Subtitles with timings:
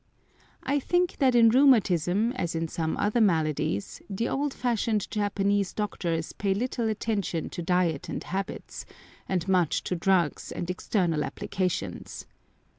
[0.63, 6.33] I think that in rheumatism, as in some other maladies, the old fashioned Japanese doctors
[6.33, 8.87] pay little attention to diet and habits,
[9.29, 12.25] and much to drugs and external applications.